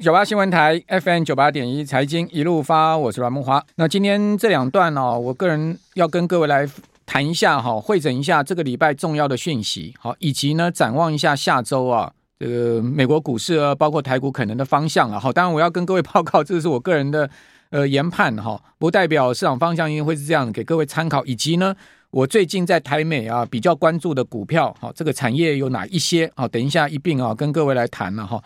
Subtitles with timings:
[0.00, 3.64] 九八新闻台 FM 九八点一财经一路发，我是阮梦华。
[3.76, 6.68] 那今天这两段哦，我个人要跟各位来
[7.06, 15.18] 谈一下哈，汇整一下这个礼拜重要的讯息，好，以及呢展望一下下周啊，这个美国股市啊，包括台股可能的方向啊。
[15.18, 17.28] 好，当然我要跟各位报告，这是我个人的
[17.70, 21.24] 呃研判哈，不代表市场方向应该会是这样，给各位参考。
[21.24, 21.74] 以及呢，
[22.10, 26.30] 我最近在台美啊比较关注的股票，好，这个产业有哪一些？
[26.34, 28.42] 好，等一下一并啊跟各位来谈了哈。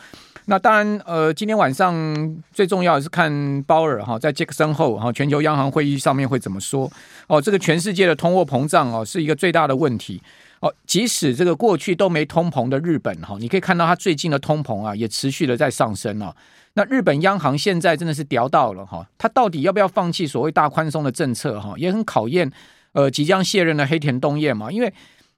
[0.47, 6.91] 那当然，呃，今天晚上最重要的是看鲍尔哈在杰克森后哈全球央行会议上面会怎么说
[7.29, 7.41] 哦。
[7.41, 10.21] 这个全世界的通货膨胀哦是一个最大的问题
[10.59, 10.75] 哦。
[10.87, 16.35] 即使这个过去都没通膨的日本哈，你可以看到它最近的通膨啊也持续的在上升哦。
[16.75, 22.51] 那日本央行现在真的是屌到了哈，它到底要不要放弃所谓大宽松的政策哈，也很考验
[22.93, 24.93] 呃即将卸任的黑田东彦嘛，因为。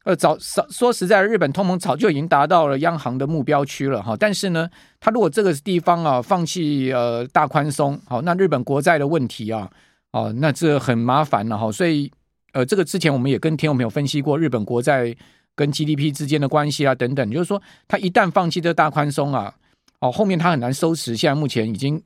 [0.05, 4.17] 呃，早说说实在，日本通膨早就已经达到了央行的目标区了哈。
[4.19, 9.71] 但是呢，他如果这个地方啊放弃呃大宽松，好，那日本国债的问题啊，
[10.11, 11.71] 哦，那这很麻烦了哈。
[11.71, 12.11] 所以
[12.53, 15.15] 呃，这个之前我们也跟听众朋友分析过，日本国债
[15.55, 19.55] 跟 GDP 之间的关系啊等等，就是说，他一旦放弃这大宽松啊，
[20.01, 21.17] 哦，后面他很难收拾。
[21.17, 22.03] 现在目前已经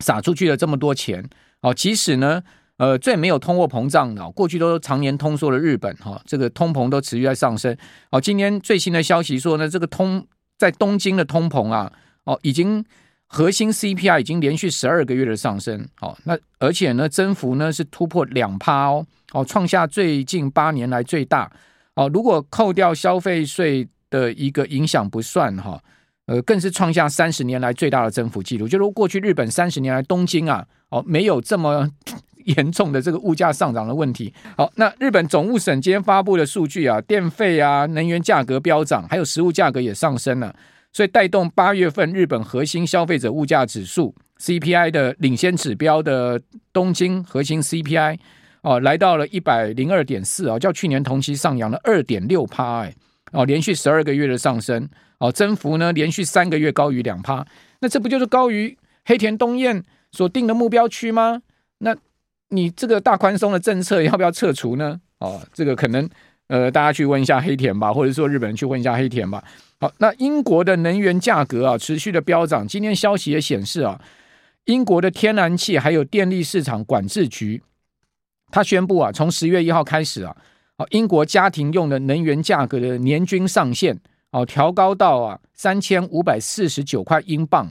[0.00, 1.26] 撒出去了这么多钱，
[1.62, 2.42] 哦，即使呢。
[2.80, 7.76] 呃，最没有通货膨胀的，过去都常年通缩的日本哈，这个通膨都持续在上升。
[8.10, 11.92] 好，今天最新的消息说呢，这个通在东京的通膨啊，
[12.24, 12.82] 哦，已经
[13.26, 15.86] 核心 CPI 已经连续十二个月的上升。
[15.96, 21.52] 好，那而且呢，增幅呢是突破两趴哦，哦，创下最近八年来最大。
[21.96, 25.78] 哦，如果扣掉消费税的一个影响不算哈，
[26.24, 28.66] 呃，更是创下三十年来最大的增幅记录。
[28.66, 31.90] 就如过去日本三十年来东京啊，哦，没有这么。
[32.44, 34.32] 严重的这个物价上涨的问题。
[34.56, 40.54] 好，那日本总务省今天发布的数据啊，电费啊、能源价格飙涨，还有食物价格也上升了，
[40.92, 46.40] 所以带动八月份日本核心消费者物价指数 CPI 的领先指标的
[46.72, 48.18] 东京核心 CPI
[48.62, 52.94] 哦、来到了一百零二点四啊，较去年同期上扬了二点六趴，哎，
[53.32, 54.86] 哦，连续十二个月的上升，
[55.18, 57.42] 哦，增幅呢连续三个月高于两趴，
[57.80, 58.76] 那这不就是高于
[59.06, 59.82] 黑田东彦
[60.12, 61.40] 所定的目标区吗？
[61.78, 61.96] 那
[62.50, 65.00] 你这个大宽松的政策要不要撤除呢？
[65.18, 66.08] 哦，这个可能
[66.48, 69.42] 呃，大家去问一下黑田吧，或者说日本人去问一下黑田吧。
[69.80, 74.00] 好，那英国的能源价格啊持续的飙涨，今天消息也显示啊，
[74.64, 77.62] 英国的天然气还有电力市场管制局，
[78.50, 80.36] 他宣布啊，从十月一号开始啊，
[80.90, 83.98] 英国家庭用的能源价格的年均上限
[84.32, 87.70] 哦调高到啊三千五百四十九块英镑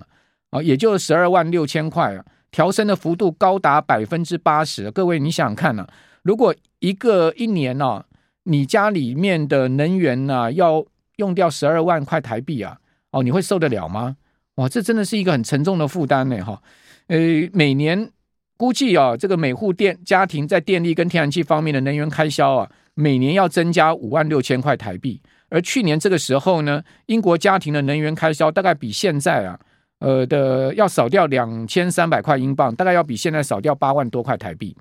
[0.51, 2.23] 啊，也就十二万六千块啊。
[2.51, 5.89] 调升的幅度高达百分之八十，各位你想想看呢、啊？
[6.23, 8.05] 如果一个一年呢、啊，
[8.43, 10.85] 你家里面的能源呢、啊、要
[11.17, 12.77] 用掉十二万块台币啊，
[13.11, 14.17] 哦，你会受得了吗？
[14.55, 16.61] 哇，这真的是一个很沉重的负担呢，哈。
[17.07, 17.17] 呃，
[17.53, 18.11] 每年
[18.57, 29.59] 估计啊，这个每户电家庭在电力跟天然气方面的能源开销啊，每年要增加五万六千块台币，而去年这个时候呢，英国家庭的能源开销大概比现在啊。
[29.99, 34.75] 呃的要少掉两千三百块英镑，大概要比现在少掉八万多块台币。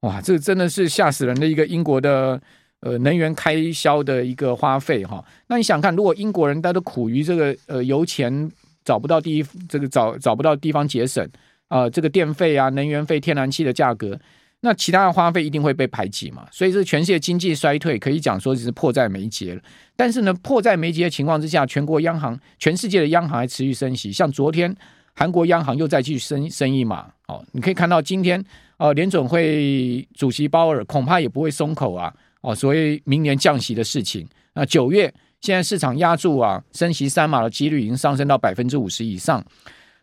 [0.00, 2.40] 哇，这真的是吓死人的一个英国的
[2.80, 5.24] 呃能源开销的一个花费哈。
[5.48, 8.50] 那你想看，如果英国人他都苦于这个呃油钱
[8.84, 11.24] 找不到地，这个找找不到地方节省
[11.68, 14.18] 啊、呃，这个电费啊、能源费、天然气的价格。
[14.60, 19.62] 那其他的花费一定会被排挤嘛，所以这全世界经济衰退可以讲说是迫在眉睫了。
[19.94, 24.10] 但是呢，迫在眉睫的情况之下，全国央行、全世界的央行还持续升息。
[24.10, 24.74] 像昨天
[25.14, 28.42] 韩国央行又再继续升升一码，哦，你可以看到今天
[28.78, 34.26] 呃联准会主席鲍尔恐怕也不会松口啊，哦，所以明年降息的事情。
[34.54, 35.12] 那九月
[35.42, 39.44] 现在市场压注啊升息三码的几率已经上升到百分之五十以上。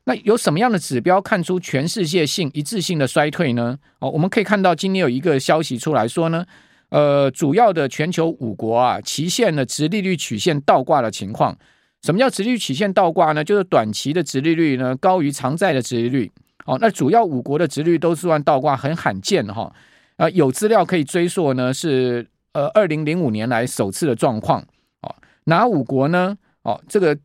[0.05, 3.79] 那有什么样的指标看出全世界性一致性的衰退呢？
[3.99, 6.45] 哦，我们可以看到今天有一个消息出来说呢，
[6.89, 11.57] 呃，主要的全球五国啊，期限的殖利率曲线倒挂的情况。
[12.01, 13.41] 什么叫殖利率曲线倒挂呢？
[13.41, 16.29] 就是短期的殖利率呢高于长债的殖利率。
[16.65, 19.63] 哦，那主要五国的殖利率都是按倒挂，很罕见哈。
[20.17, 24.59] 啊、呃，有资料可以追溯呢，是呃二零零五年来首次的状况。
[25.01, 25.15] 哦，
[25.45, 26.37] 哪五国呢？
[26.63, 27.17] 哦，这个。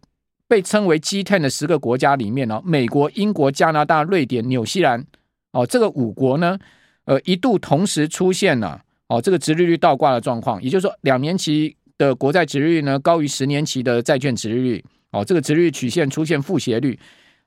[0.49, 5.07] 被称为 G10 的十个国家里面呢，美国、英国、加拿大、瑞典、纽西兰，
[5.53, 6.59] 哦，这个五国呢，
[7.05, 16.99] 呃，一度同时出现了哦，这个殖利率倒挂的状况，也就是说，两年期的国债殖利率呢高于十年期的债券殖利率，哦，这个殖利率曲线出现负斜率，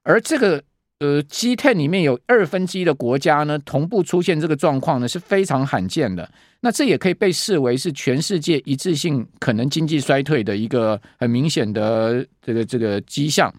[0.03, 0.63] 而这个。
[1.01, 6.29] 呃，G ten 里面有二分之一的国家呢，同步出现这个状况呢，是非常罕见的。
[6.59, 13.51] 那这也可以被视为是全世界一致性可能经济衰退的一个很明显的这个这个迹象。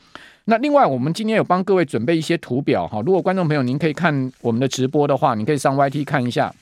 [0.45, 3.03] 那另外，我们今天有帮各位准备一些图表哈。
[3.05, 6.55] 如果观众朋友您可以看我们的直播的话，你可以上 YT 看一下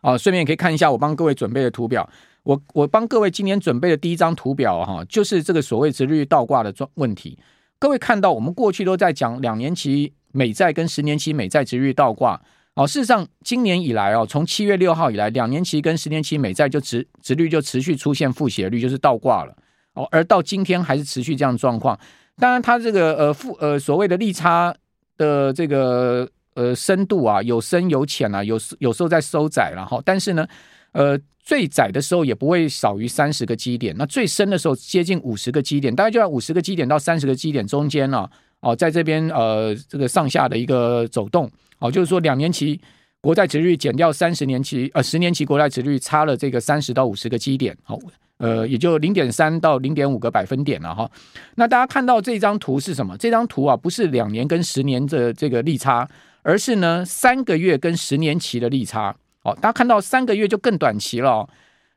[0.00, 2.08] 啊，顺便也可以看一下我帮各位准备的图表。
[2.44, 7.38] 我我帮各位今天准备的第一张图表哈，就是这个所谓直率倒挂的状问题。
[7.84, 12.40] 各位看到，我们过去都在讲两年期美债跟十年期美债殖利率倒挂。
[12.76, 19.54] 哦，事实上，今年以来哦，从七月六号以来，两年期跟十年期美债就殖殖率就持续出现负斜率，就是倒挂了。
[19.92, 21.94] 哦，而到今天还是持续这样状况。
[22.38, 24.74] 当然，它这个呃负呃所谓的利差
[25.18, 30.00] 的这个呃深度啊，有深有浅啊，有有时候在收窄了哈。
[30.06, 30.48] 但是呢，
[30.94, 38.26] 呃最窄的时候也不会少于三十个基点，那最深的时候接近五十个基点，大概就在五十个基点到三十个基点中间呢。
[38.60, 41.50] 哦，在这边呃这个上下的一个走动。
[41.80, 42.80] 哦，就是说两年期
[43.20, 47.76] 国债殖利率减掉三十年期呃十年期国债殖利率差了这个三十到五十个基点。
[47.82, 47.98] 好。
[48.38, 51.08] 呃，也就零点三到零点五个百分点了哈。
[51.54, 53.16] 那大家看到这张图是什么？
[53.16, 56.06] 这张图啊，不是两年跟十年的这个利差，
[56.42, 59.14] 而是呢三个月跟十年期的利差。
[59.44, 61.48] 哦，大家看到三个月就更短期了，哦，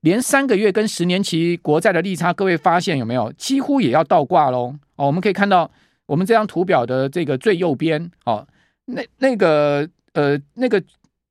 [0.01, 3.31] 连三个月跟十年期国债的利差，各位发现有没有？
[3.33, 4.75] 几乎也要倒挂喽。
[4.95, 5.69] 哦，我们可以看到
[6.05, 8.45] 我们这张图表的这个最右边，哦，
[8.85, 10.81] 那那个呃那个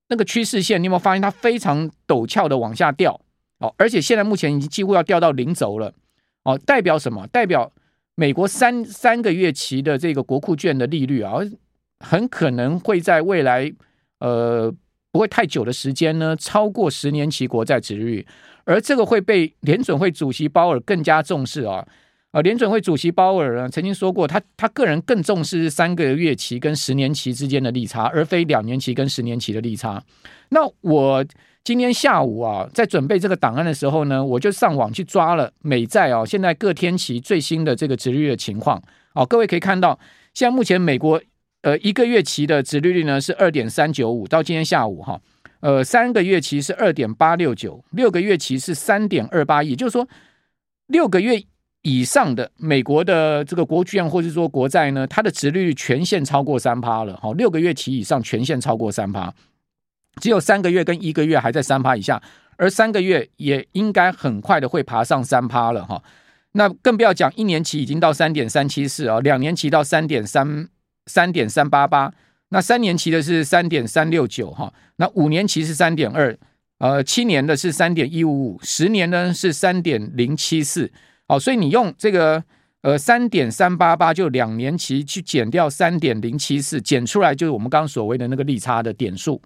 [0.09, 3.21] 那个趋势线，你有没有发现它非常陡峭的往下掉？
[3.59, 5.93] 哦，而且现在目前已经几乎要掉到零轴了，
[6.45, 7.27] 哦，代表什么？
[7.27, 7.71] 代表
[8.15, 11.39] 美国三三个月期的这个国库券的利率啊，
[12.01, 13.73] 很可能会在未来
[14.21, 14.73] 呃
[15.17, 18.27] 不会太久的时间呢，超过十年期国债殖利率，
[18.65, 21.87] 而这个会被联准会主席鲍尔更加重视啊。
[22.33, 30.05] 呃，联准会主席鲍尔呢曾经说过他，他个人更重视三个月期跟十年期之间的利差，而非两年期跟十年期的利差。
[30.51, 31.25] 那我。
[31.67, 38.81] 今天下午啊，在准备这个档案的时候呢，我就上网去抓了美债啊，现在各天期最新的这个殖利率的情况。
[39.15, 39.99] 哦，各位可以看到，
[40.33, 41.21] 现在目前美国
[41.67, 45.21] 呃一个月期的殖利率呢是二点三九五，到今天下午哈，
[45.59, 50.07] 呃三个月期是二点八六九，六个月期是三点二八，也就是说
[50.87, 51.43] 六个月
[51.83, 57.17] 以上的美国的这个国券或者说国债呢，它的殖利率全线超过三趴了。
[57.17, 59.35] 哈，六个月期以上全线超过三趴。
[60.21, 62.23] 只有三个月跟一个月还在三趴以下，
[62.57, 66.01] 而三个月也应该很快的会爬上三趴了哈。
[66.53, 70.69] 那更不要讲一年期已经到三点三七四啊，两年期到三点三
[71.06, 72.12] 三点三八八，
[72.50, 76.37] 那三年期的是三点三六九哈，那五年期是三点二，
[76.79, 80.91] 呃，七年的是三点一五五，十年呢是三点零七四。
[81.29, 82.43] 好，所以你用这个
[82.82, 89.41] 呃三点三八八就两年期去减掉三点零七四，减出来就是我们刚刚所谓的那个利差的点数。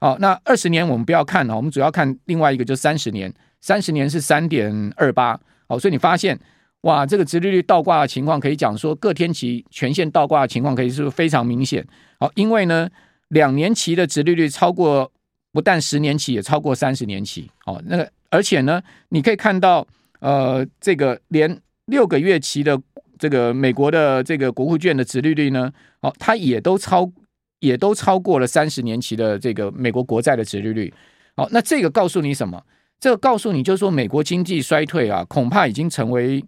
[0.00, 5.38] 好，那二十年我们不要看了，我们主要看另外一个，就三十年，三十年是三点二八。
[5.66, 6.38] 好，所以你发现
[6.84, 11.86] 哇，这个殖利率倒挂的情况，可以讲说各天期全线倒挂的情况，可以是非常明显。
[12.18, 12.88] 好，因为呢，
[13.28, 15.10] 两年期的殖利率超过，
[15.52, 17.50] 不但十年期也超过三十年期。
[17.64, 19.86] 好，那个而且呢，你可以看到，
[20.20, 22.80] 呃，这个连六个月期的
[23.18, 27.12] 这个美国的这个国库券的殖利率呢，好，它也都超。
[27.60, 30.92] 也都超过了三十年期的这个美国国债的殖利率。
[31.34, 32.62] 好，那这个告诉你什么？
[33.00, 36.44] 这个告诉你就是说，美国经济衰退啊，恐怕已经成为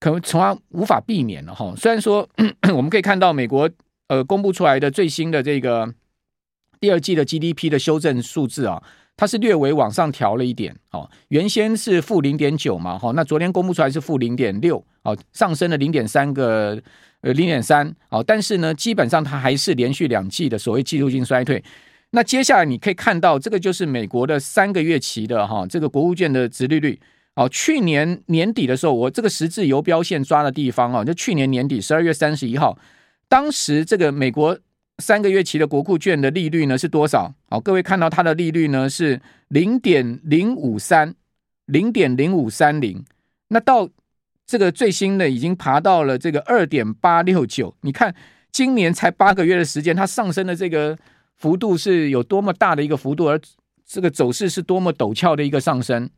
[0.00, 1.72] 可能从而无法避免了哈。
[1.76, 2.28] 虽然说
[2.74, 3.70] 我们可以看到美国
[4.08, 5.94] 呃公布出来的最新的这个
[6.80, 8.82] 第二季的 GDP 的修正数字啊，
[9.16, 10.74] 它是略微往上调了一点。
[10.90, 16.82] 哦，原先是负零点九嘛，哈，那昨天公布出来是负零点六，哦，上升了零点三个。
[17.22, 21.62] 呃，零点三，哦，但是呢，基本上它还是连续两季的所谓季度性衰退。
[22.12, 26.98] 那接下来你可以看到，这个就是美国的三个月期的哈，这个国务券的殖利率。
[27.36, 32.76] 哦，去年年底的时候，我这个十字游标线抓的地方啊，就去年年底十二月三十一号，
[33.28, 34.58] 当时这个美国
[34.98, 37.32] 三个月期的国库券的利率呢是多少？
[37.48, 41.14] 好，各位看到它的利率呢是零点零五三，
[41.66, 43.02] 零点零五三零。
[43.48, 43.88] 那到
[44.46, 48.14] 这个最新的已经爬到了这个二点八六九，你看
[48.52, 50.98] 今年才八个月的时间，它上升的这个
[51.36, 53.40] 幅度是有多么大的一个幅度，而
[53.86, 56.10] 这个走势是多么陡峭的一个上升，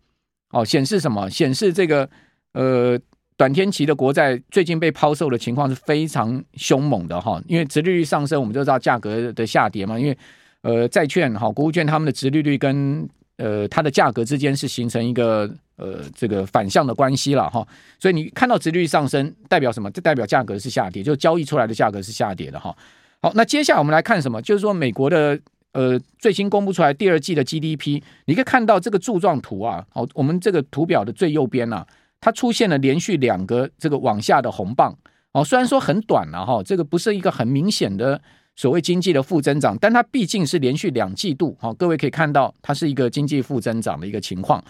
[0.53, 1.29] 哦，显示什么？
[1.29, 2.09] 显示这个
[2.53, 2.97] 呃
[3.37, 10.17] 短天期的国债最近被抛售的情况是非常凶猛的哈，因为殖利率上升，我们就知道价格的下跌嘛，因为
[10.63, 15.53] 呃债券哈国务券他们的殖利率跟呃它的价格之间是形成一个。
[15.77, 17.67] 呃，这个反向的关系了哈，
[17.99, 19.91] 所以你看到殖利率上升，代表什么？
[19.91, 22.77] 这代表价格是下跌，就交易出来的价格是下跌的哈。
[23.21, 24.41] 好，那接下来我们来看什么？
[24.43, 25.37] 就是说美国的
[25.73, 31.87] 呃最新公布出来第二季的 GDP，你可以看到这个柱状图啊，好，我们这个图表的最右边啊，
[32.21, 34.97] 它出现了连续两个这个往下的红棒
[35.33, 38.21] 哦，虽然说很短了哈，这个不是一个很明显的
[38.55, 44.63] 所谓经济的负增长，但它毕竟是连续两季度，哈，各位可以看到它是一个经济负增长的一个情况，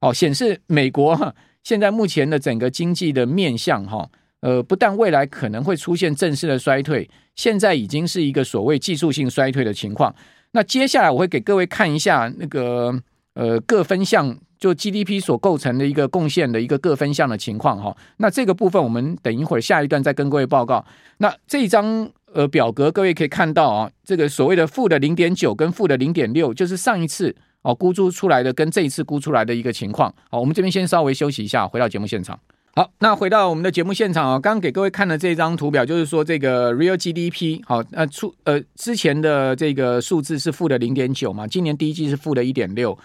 [0.00, 4.10] 哦，显示美国现在目前的整个经济的面向哈，
[4.40, 10.12] 呃，不但未来可能会出现正式的衰退，现在已经是一个所谓技术性衰退的情况。
[10.52, 13.00] 那接下来我会给各位看一下那个
[13.34, 14.38] 呃各分项。
[14.60, 20.84] 就 GDP 所构成的一个贡献的一个各分项的情况哈，那这个部分我们等一会儿下一段再跟各位报告。
[21.18, 30.12] 那这张呃表格，各位可以看到啊，这个所谓的负的零点九跟负的零点六，就是上一次哦估出出来的跟这一次估出来的一个情况。
[30.28, 32.36] 好，我们这边先稍微休息一下，回到节目现场。
[32.78, 42.96] 好，那回到我们的节目现场啊，刚刚给各位看的这张图表，就是说这个 Real GDP 好，呃出呃之前的这个数字是负的零点九嘛，今年第一季是负的一点六。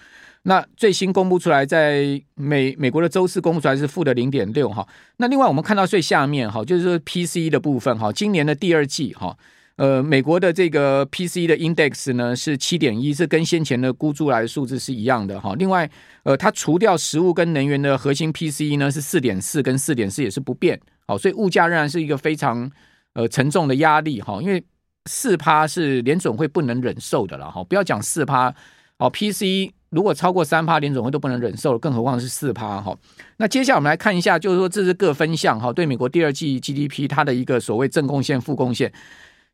[0.43, 4.87] 那最新公布出来，在美美国的周四公布出来是负的零点六哈。
[5.17, 9.35] 那另外我们看到最下面哈，就是说 PC 的部分哈，今年的第二季哈，
[9.77, 15.55] 呃，美国的这个 P C 的 index 呢是七点一，是跟先前的估出来的数字是一样的哈。
[15.57, 15.89] 另外，
[16.23, 20.79] 呃，它除掉食物跟能源的核心 P C 呢是四点四，跟四点四也是不变。
[21.07, 22.69] 好，所以物价仍然是一个非常
[23.13, 24.63] 呃沉重的压力哈，因为
[25.05, 27.63] 四趴是联总会不能忍受的了哈。
[27.63, 28.53] 不要讲四趴，
[28.97, 29.73] 哦，P C。
[29.89, 32.97] 如果超过三趴，联总会都不能忍受，更何况是四趴哈。
[33.37, 38.91] 那接下来我们来看一下，就是说这是各分项哈，对美国第二季 GDP 它的一个所谓正贡献、负贡献。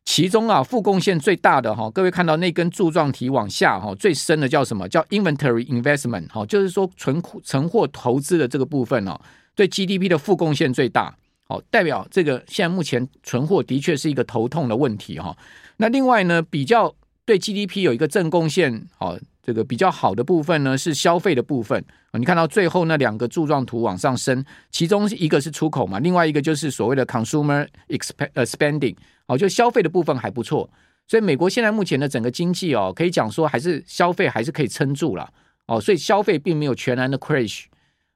[0.04, 4.88] 其中啊，负贡献最大的哈，各位看到那根柱状体往下哈，最深的叫什么？
[4.88, 9.20] 叫 Inventory Investment 哈，就是说存库存货投资的这个部分哦，
[9.54, 11.14] 对 GDP 的负贡献最大。
[11.44, 15.36] 好，代表这个现在目前存货的确是一个头痛的问题哈。
[15.76, 19.16] 那另外呢，比较对 GDP 有一个正贡献好。
[19.42, 21.82] 这个比较好的部分呢，是消费的部分。
[22.12, 28.12] 你看到最后那两个柱状图往上升，其中一个是出口嘛，另外一个就是所谓的 consumer exp
[28.44, 30.68] spending 哦，就消费的部分还不错。
[31.06, 35.28] 所以美国现在目前的整个经济哦，可以讲说还是消费还是可以撑住了
[35.66, 37.64] 哦，所以消费并没有全然的 crash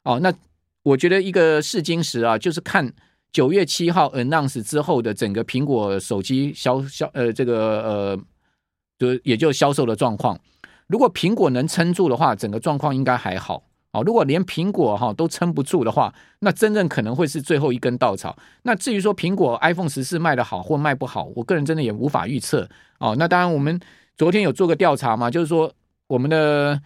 [0.02, 0.21] 哦。
[0.21, 0.33] 那
[0.83, 2.93] 我觉得一个试金石啊，就是看
[3.33, 8.21] 九月七号 announce 之后的整个苹果手机销销呃这个呃，
[8.99, 10.38] 就也就销售的状况。
[10.87, 13.62] 如果苹果能撑住的话，整个状况应该还好
[13.93, 14.03] 哦。
[14.05, 18.37] 如果连苹果哈都撑不住的话，那真正可能会是最后一根稻草。
[18.62, 23.17] 那至于说苹果 iPhone 十四卖得好或卖不好，我个人真的也无法预测哦。
[23.19, 23.81] 那当然，我们
[24.17, 25.73] 昨天有做个调查嘛，就是说
[26.07, 26.81] 我们的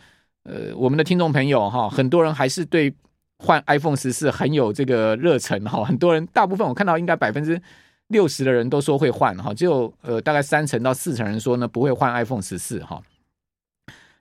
[0.44, 2.94] 呃我们的听众朋友哈，很多人还是对
[3.38, 5.84] 换 iPhone 十四很有这个热忱哈。
[5.84, 7.60] 很多人大部分我看到应该百分之
[8.06, 13.02] 六十的人都说会换哈，只有呃大概三成到四成人说呢不会换 iPhone 十四哈。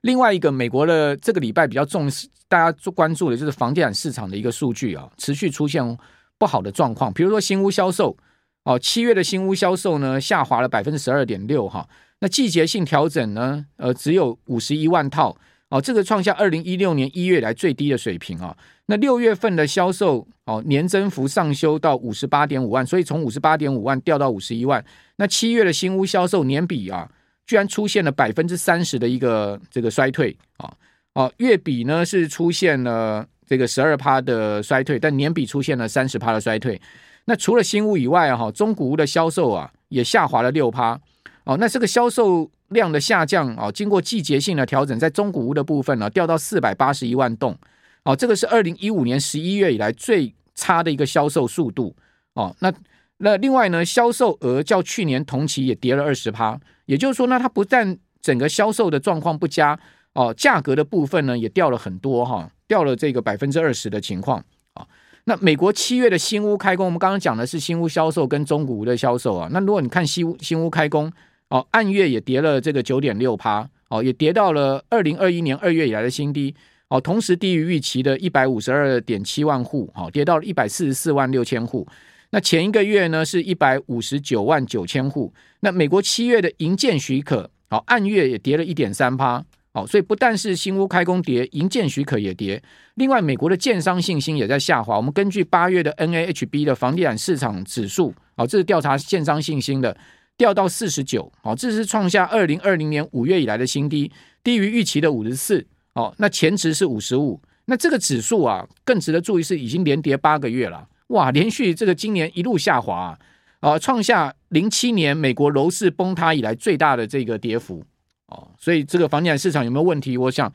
[0.02, 5.98] 另外一个，美国的这个礼拜比较重视，大家做关注的就是房地产市场的一个数据啊，持续出现
[6.38, 7.12] 不好的状况。
[7.12, 8.16] 比如说新屋销售，
[8.62, 11.88] 哦，七月的新屋销售呢下滑了百分之十二点六哈。
[12.20, 15.36] 那季节性调整呢，呃，只有五十一万套，
[15.70, 18.56] 哦，这个创下二零一六年一月来最低的水平啊。
[18.86, 24.84] 那六月份的销售哦，年增幅上修到五十八点五万，所以从五十八点五万掉到五十一万。
[25.16, 27.10] 那七月的新屋销售年比啊。
[27.48, 30.70] 居然出现了百分之三十的一个这个衰退啊
[31.14, 36.78] 哦，月比呢是出现了这个十二趴的衰退，但年比出现了三十趴的衰退。
[37.24, 41.00] 那除了新屋以外啊，哈，中古屋的销售啊也下滑了六趴
[41.44, 41.56] 哦。
[41.56, 47.56] 那这个销售量的下降啊，经过季节性的调整，在中古屋的部分呢，掉到四百八十一万栋
[48.04, 51.96] 哦，这个是二零一五年十一月以来最差的一个销售速度
[52.34, 52.54] 哦。
[52.60, 52.70] 那
[53.16, 56.60] 那另外呢，销售额较去年同期也跌了二十趴。
[56.88, 59.78] 也就是说呢，它不但整个销售的状况不佳
[60.14, 64.42] 哦，价格的部分呢也掉了很多哈，掉了这个百分之二十的情况
[64.72, 64.86] 啊。
[65.24, 69.48] 那美国七月的新屋开工，我们刚刚讲的是新屋销售跟中古屋的销售啊。
[69.52, 71.12] 那如果你看新屋新屋开工
[71.50, 76.54] 哦，按月也跌了这个九点六趴哦，也跌到了二零二一年二月以来的新低
[76.88, 81.86] 哦，同时低于预期的一百五十二点七万户哦，跌到了一百四十四万六千户。
[82.30, 85.32] 那前一个月呢是一百五十九万九千户。
[85.60, 89.42] 那美国七月的营建许可，好，按月也跌了一点三趴，
[89.72, 92.62] 好，所以不但是新屋开工跌，营建许可也跌。
[92.94, 94.96] 另外，美国的建商信心也在下滑。
[94.96, 99.96] 我们根据八月的 NAHB 的房地产市场指数，好，这是调查建商信心的，
[100.36, 104.12] 掉到四十九，好，这是创下二零二零年五月以来的新低，
[104.44, 107.40] 低于预期的五十四，好，那前值是五十五。
[107.64, 110.86] 那这个指数啊，更值得注意是已经连跌八个月了。
[111.08, 113.18] 哇，连续这个今年一路下滑啊，
[113.60, 117.84] 啊，创下零七年美国楼市崩塌以来最大的这个跌幅
[118.26, 120.18] 哦，所以这个房地产市场有没有问题？
[120.18, 120.52] 我想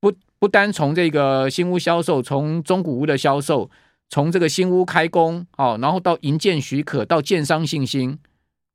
[0.00, 3.70] 不不单从这个新屋销售，从中古屋的销售，
[4.08, 8.18] 从这个新屋开工，哦，然后到营建许可，到建商信心，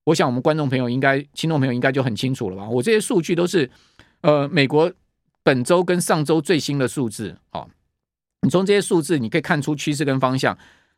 [0.06, 2.70] 我想我们观众朋友应该、听众朋友应该就很清楚了吧？
[2.70, 3.70] 我这些数据都是
[4.22, 4.90] 呃美国
[5.44, 7.68] 本周跟上周最新的数字，哦，
[8.44, 10.58] 你从这些数字你可以看出趋势跟方向。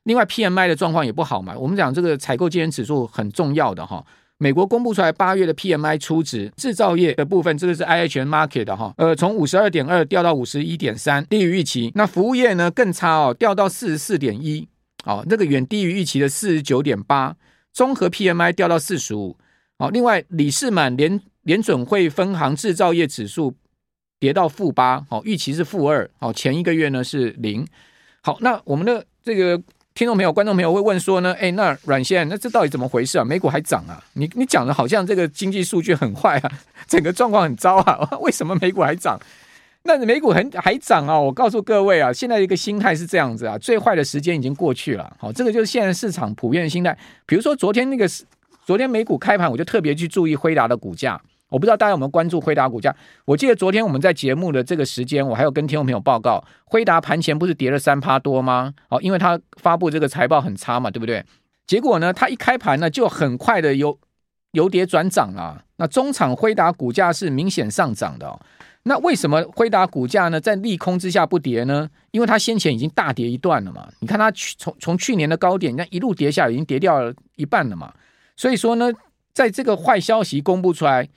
[0.10, 1.56] 另外，PMI 的状况也不好嘛。
[1.56, 4.04] 我们讲这个采购经理指数很重要的哈。
[4.40, 8.92] 美国公布出来八月的 PMI 初值，制造业的部分，这个是 IHS Markit 的哈。
[8.98, 11.92] 呃，从五十二点二掉到五十一点三，低于预期。
[11.94, 14.68] 那服务业呢更差哦，掉到四十四点一，
[15.04, 17.36] 哦，那个远低于预期的四十九点八。
[17.72, 19.38] 综合 PMI 掉到四十五。
[19.78, 23.54] 好，另外，李士满联联准会分行制造业指数
[24.20, 27.68] 跌到负八，哦，预期是负二，哦，前一个月呢是零。
[28.24, 29.62] 好，那我们的这个。
[29.96, 33.26] 听众朋友、观众朋友会问说呢，哎，那阮先生，那这到底怎么回事啊？
[33.26, 34.02] 美股还涨啊？
[34.14, 36.52] 你你讲的好像这个经济数据很坏啊，
[36.88, 38.08] 整个状况很糟啊？
[38.22, 39.20] 为什么美股还涨？
[39.84, 41.20] 那美股很还涨啊？
[41.20, 45.14] 我告诉各位啊，现在一个心态是这样子啊，最坏的时间已经过去了。
[45.20, 46.98] 好，这个就是现在市场普遍的心态。
[47.26, 48.08] 比如说昨天那个，
[48.66, 51.20] 昨天美股开盘，我就特别去注意辉达的股价。
[51.50, 52.96] 我不知道大家有没有关注辉达股价？
[53.26, 58.74] 我记得昨天我们在节目的这个时间，我还有跟听众朋友报告，辉达盘前不是跌了三趴多吗？
[58.90, 61.26] 哦，因为它发布这个财报很差嘛，对不对？
[61.66, 63.98] 结果呢，它一开盘呢，就很快的由
[64.52, 65.66] 由跌转涨了。
[65.78, 68.40] 那中场辉达股价是明显上涨的哦。
[68.84, 71.90] 那为什么辉达股价呢，在利空之下不跌呢？
[72.12, 73.90] 因为它先前已经大跌一段了嘛。
[74.02, 77.92] 你看它去从从去年的高点，那一路跌下，已经跌掉了一半了嘛。
[78.36, 78.92] 所以说呢，
[79.34, 81.10] 在这个坏消息公布出来。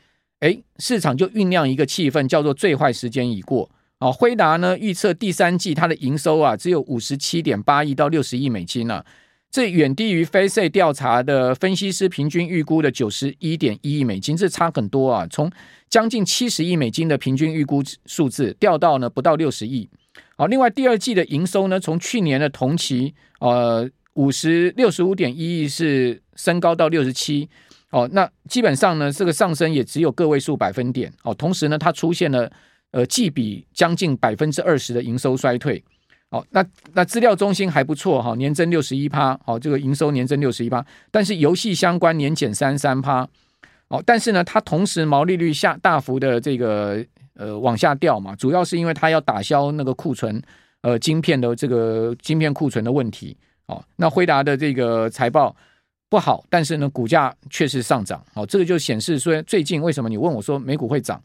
[0.43, 3.71] 哎，市场就酝酿一个气氛，叫做最坏时间已过。
[4.01, 9.07] 哦，辉达呢预测第三季它的营收啊只有五十七点八亿到六十亿美金呢、啊，
[9.53, 15.49] 这远低于 Face 调查的分析师平均预估的九十一点一亿美金，这差很多啊，从
[15.89, 19.89] 将近七十亿美金的平均预估数字掉到呢不到六十亿。
[20.37, 27.49] 好，另外第二季的营收呢，从去年的同期呃五十六十五点一亿是升高到六十七。
[27.93, 31.13] 哦，那基本上呢，这个上升也只有个位数百分点。
[31.25, 32.50] 哦，同时呢，它出现了
[32.91, 35.85] 呃季比将近百分之二十的营收衰退。
[36.31, 39.39] 哦，那那资料中心还不错哈、年增六十一趴。
[39.45, 43.28] 哦，这个营收年增六十一趴，但是游戏相关年减三三趴。
[43.89, 50.43] 哦，但是呢，它同时毛利率下大幅的这个呃往下掉嘛，主要是因为它要打消那个库存
[50.81, 53.37] 呃晶片的这个晶片库存的问题。
[53.67, 55.55] 哦，那辉达的这个财报。
[56.13, 58.23] 不好，但是呢，股价确实上涨。
[58.35, 61.19] 哦，这个就显示说，最近为什么你问我说美股会涨，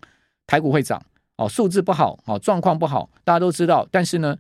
[0.47, 0.97] 台股会涨？
[1.35, 3.85] 哦，数字不好，哦，状况不好，大家都知道。
[3.91, 4.37] 但是呢，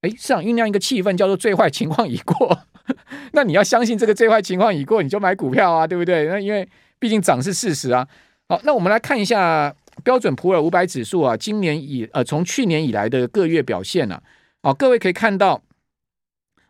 [0.00, 2.58] 哎，市场酝酿一个气氛，叫做最坏情况已过。
[3.32, 6.24] 那你要相信这个最坏情况已过，你就买股票啊，对不对？
[6.24, 6.66] 那因为
[6.98, 8.08] 毕竟涨是事实啊。
[8.48, 14.22] 好，那我们来看一下标准普尔五百指数啊，今年以呃从去年以来的各月表现啊。
[14.62, 15.60] 好，各位可以看到。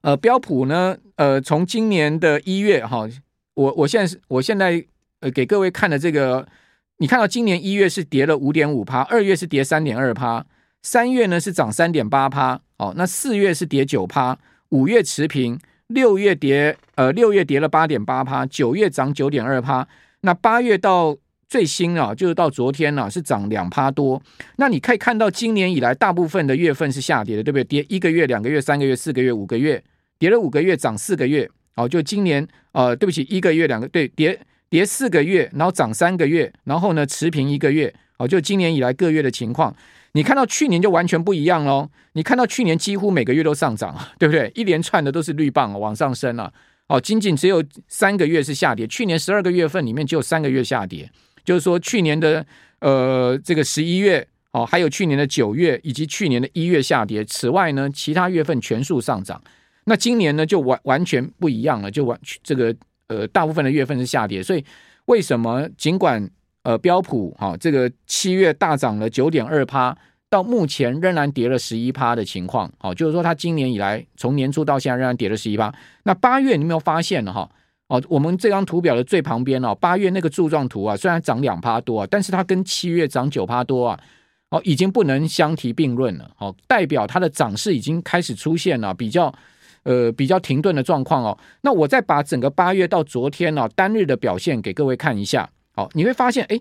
[0.03, 3.09] 呃，标普呢，呃，从今年的一月哈，
[3.55, 4.85] 我我现在是，我现在
[5.21, 6.47] 呃给各位看的这个，
[6.99, 10.45] 你看到今年一月是跌了五点五趴，二月是跌三点二趴，
[10.83, 14.37] 三月呢是涨三点八趴，哦，那四月是跌九趴，
[14.71, 19.87] 五月持平，六月跌，呃，六月跌了八点八趴，九月涨九点二趴，
[20.23, 21.17] 那八月到
[21.49, 24.21] 最新啊，就是到昨天呢、啊，是涨两趴多。
[24.57, 27.63] 那你可以看到今年以来大部分的月份是下跌的，对不对？
[27.63, 29.81] 跌一个月、两个月、三个月、四个月、五个月。
[30.23, 34.39] 跌了五个月，涨四个月，哦，就今年，呃，对不起，一个月两个，对，跌
[34.71, 39.75] 跌四个月，然后涨三个月，然后呢持平一个月，哦，就今年以来各月的情况，
[40.13, 44.49] 你看到去年就完全不一样喽，你看到去年几乎每个月都上涨， 对不对？
[44.55, 46.53] 一连串的都是绿棒往上升了，
[46.87, 51.11] 哦，仅仅只有三个月是下跌，去年十二个月份里面只有三个月下跌，
[51.45, 52.47] 就是说去年的
[52.79, 59.43] 呃这个十一月，哦，还有去年的九月以及去年的一月下跌，此外呢，其他月份全数上涨。
[59.85, 62.75] 那今年呢，就完完全不一样了，就完这个
[63.09, 64.65] 呃，大部分的月份是下跌，所以
[65.07, 66.31] 为什么尽管
[66.63, 69.97] 呃标普哈、这个七月大涨了九点二趴，
[70.31, 75.75] 到目前仍然跌了十一趴的情况，好、哦，就是说它今年以来从年初到现在仍然跌了十一趴。
[76.05, 77.33] 那八月你有没有发现呢？
[77.33, 77.51] 哈
[77.89, 84.01] 哦，我们这张图表的最旁边哦，八月那个柱状图啊，虽然涨两趴多啊，但是它跟七月涨九趴多啊，
[84.51, 89.35] 哦，已经不能相提并论了，哦，代表它的涨势已经开始出现了比较。
[89.85, 91.37] 呃，比较停顿的状况哦。
[91.63, 95.49] 那我再把整个八月到昨天呢、哦、单日的表现给各位看一下。
[95.75, 96.61] 好，你会发现，哎，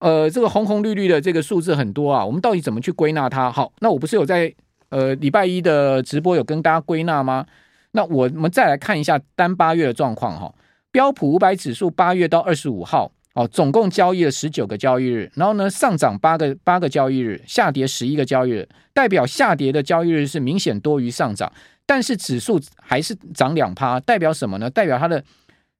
[0.00, 2.24] 呃，这个红红绿绿的这个数字很多啊。
[2.24, 3.50] 我们到底怎么去归纳它？
[3.50, 4.52] 好，那我不是有在
[4.88, 7.46] 呃礼拜一的直播有跟大家归纳吗？
[7.92, 10.54] 那我们再来看一下单八月的状况哈。
[10.90, 21.52] 标普五百指数八月到二十五号，哦，总共交易了十九个交易日，然后呢上涨八个八个交易日，下跌十一个交易日，代表下跌的交易日是明显多于上涨。
[21.88, 24.68] 但是指数还是涨两趴，代表什么呢？
[24.68, 25.24] 代表它的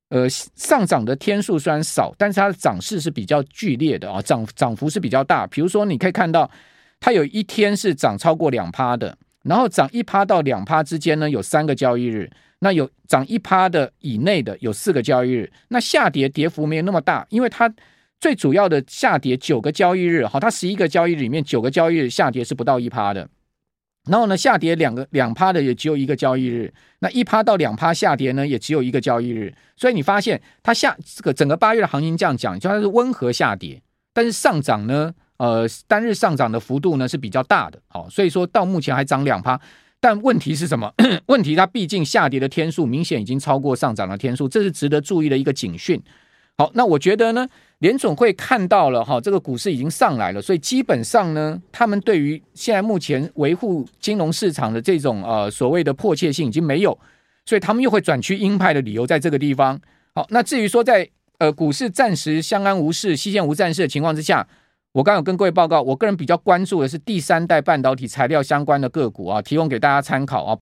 [0.09, 5.47] 呃上涨的天数虽然少，但是它的涨势是比较剧烈的啊，涨涨幅是比较大。
[5.47, 6.51] 比如说，你可以看到
[6.99, 12.31] 它有一天是涨超过两趴的，然后涨一趴到两趴之间呢，有三个交易日。
[12.61, 17.73] 那有涨一趴的以内的有四个交易日，那下跌跌幅没有那么大，因为它
[18.19, 23.29] 最主要的下跌九个交易日，好，它十一个交易日里面九个交易日下跌是不到一趴的，
[24.09, 33.81] 然后呢下跌两个两趴的也只有一个交易日，那一趴到两趴下跌呢也只有一个交易日，所以你发现它下这个整个八月的行情这样讲，就它是温和下跌，
[34.13, 39.61] 但是上涨呢，呃单日上涨的幅度呢是比较大的，好，所以说到目前还涨两趴。
[40.01, 40.95] 但问题是什么？
[41.27, 46.01] 问题它毕竟下跌的天数明显已经超过上涨的天数，这是值得注意的一个警讯。
[46.57, 47.49] 好，那我觉得呢，
[47.81, 56.99] 联总会看到了哈，这个股市已经上来了，所以基本上呢，他们对于现在目前维护金融市场的这种呃所谓的迫切性已经没有，
[57.47, 59.81] 所以他们又会转趋鹰派的理由在这个地方。
[60.15, 64.47] 好，那至于说在呃股市暂时相安无事、西线无战事的情况之下。
[64.93, 70.57] 我刚有跟各位报告，我个人比较关注的是第三代半导体材料相关的个股啊，提供给大家参考啊。